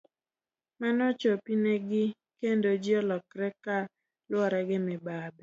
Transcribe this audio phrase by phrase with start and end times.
[0.79, 2.05] Mano ochopi ne gi
[2.39, 3.77] kendo ji olokre ka
[4.29, 5.39] luwre gi mibadhi.